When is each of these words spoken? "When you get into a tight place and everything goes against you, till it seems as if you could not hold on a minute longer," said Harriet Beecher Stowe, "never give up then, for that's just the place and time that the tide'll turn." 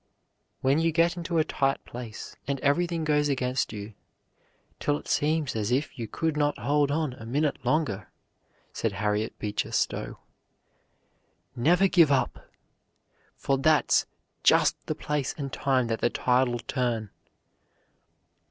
"When 0.61 0.79
you 0.79 0.91
get 0.91 1.15
into 1.15 1.37
a 1.37 1.43
tight 1.43 1.85
place 1.85 2.35
and 2.47 2.59
everything 2.61 3.03
goes 3.03 3.29
against 3.29 3.71
you, 3.71 3.93
till 4.79 4.97
it 4.97 5.07
seems 5.07 5.55
as 5.55 5.71
if 5.71 5.95
you 5.99 6.07
could 6.07 6.35
not 6.35 6.57
hold 6.57 6.89
on 6.89 7.13
a 7.13 7.25
minute 7.27 7.63
longer," 7.63 8.09
said 8.73 8.93
Harriet 8.93 9.37
Beecher 9.37 9.71
Stowe, 9.71 10.17
"never 11.55 11.87
give 11.87 12.11
up 12.11 12.33
then, 12.33 12.43
for 13.35 13.59
that's 13.59 14.07
just 14.41 14.75
the 14.87 14.95
place 14.95 15.35
and 15.37 15.53
time 15.53 15.85
that 15.85 16.01
the 16.01 16.09
tide'll 16.09 16.57
turn." 16.65 17.11